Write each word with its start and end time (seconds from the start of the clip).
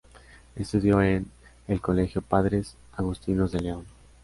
Estudió 0.55 0.99
en 1.03 1.29
el 1.67 1.79
colegio 1.79 2.23
Padres 2.23 2.75
Agustinos 2.97 3.51
de 3.51 3.59
León. 3.59 3.85